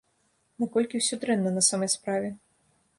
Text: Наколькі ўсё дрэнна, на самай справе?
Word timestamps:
Наколькі 0.63 0.95
ўсё 1.03 1.15
дрэнна, 1.27 1.55
на 1.59 1.67
самай 1.69 1.89
справе? 1.99 2.37